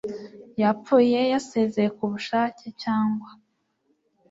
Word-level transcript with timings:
yapfuye 0.61 1.19
yasezeye 1.33 1.89
ku 1.97 2.03
bushake 2.11 2.65
cyangwa 2.83 3.29